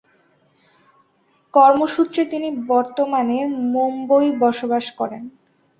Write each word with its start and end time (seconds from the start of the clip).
কর্মসূত্রে 1.53 2.21
তিনি 2.25 2.49
বর্তমানে 2.67 3.37
মুম্বই 3.73 4.27
বসবাস 4.43 4.85
করেন। 4.91 5.23